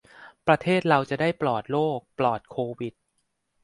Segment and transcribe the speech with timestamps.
[0.47, 2.93] ประเทศเราจะได้ปลอดโรคปลอดโควิด